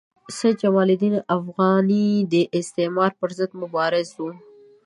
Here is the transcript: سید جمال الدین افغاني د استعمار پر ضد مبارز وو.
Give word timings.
سید 0.37 0.55
جمال 0.61 0.89
الدین 0.93 1.15
افغاني 1.37 2.07
د 2.33 2.35
استعمار 2.59 3.11
پر 3.19 3.29
ضد 3.37 3.51
مبارز 3.61 4.09
وو. 4.17 4.29